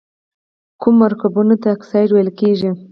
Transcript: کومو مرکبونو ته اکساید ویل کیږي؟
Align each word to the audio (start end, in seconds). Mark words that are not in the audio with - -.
کومو 0.81 0.97
مرکبونو 1.03 1.55
ته 1.61 1.67
اکساید 1.75 2.09
ویل 2.11 2.29
کیږي؟ 2.39 2.69